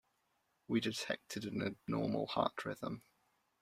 We 0.67 0.79
detected 0.79 1.45
an 1.45 1.61
abnormal 1.61 2.25
heart 2.25 2.65
rhythm. 2.65 3.03